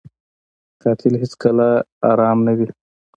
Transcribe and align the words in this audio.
قاتل 0.81 1.13
هېڅکله 1.21 1.69
ارامه 2.09 2.43
نه 2.45 2.53
وي 2.57 2.67